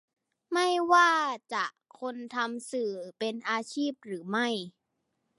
[0.51, 1.11] ไม่ว่า
[1.53, 1.65] จะ
[1.99, 4.47] คนทำสื่อเป็นอาชีพหรือไม่